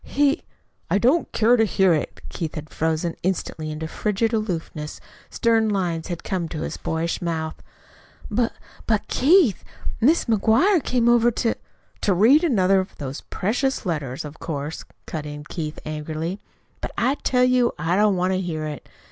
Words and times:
He" 0.03 0.41
"I 0.89 0.97
don't 0.97 1.31
care 1.31 1.55
to 1.55 1.63
hear 1.63 1.93
it." 1.93 2.21
Keith 2.27 2.55
had 2.55 2.71
frozen 2.71 3.15
instantly 3.21 3.69
into 3.69 3.87
frigid 3.87 4.33
aloofness. 4.33 4.99
Stern 5.29 5.69
lines 5.69 6.07
had 6.07 6.23
come 6.23 6.49
to 6.49 6.61
his 6.61 6.75
boyish 6.75 7.21
mouth. 7.21 7.61
"But 8.31 8.51
but, 8.87 9.07
Keith, 9.07 9.63
Mrs. 10.01 10.25
McGuire 10.25 10.83
came 10.83 11.07
over 11.07 11.29
to" 11.29 11.53
"To 12.01 12.13
read 12.15 12.43
another 12.43 12.79
of 12.79 12.97
those 12.97 13.21
precious 13.21 13.85
letters, 13.85 14.25
of 14.25 14.39
course," 14.39 14.83
cut 15.05 15.27
in 15.27 15.43
Keith 15.43 15.77
angrily, 15.85 16.39
"but 16.81 16.89
I 16.97 17.13
tell 17.21 17.43
you 17.43 17.75
I 17.77 17.95
don't 17.95 18.15
want 18.15 18.33
to 18.33 18.41
hear 18.41 18.65
it. 18.65 18.87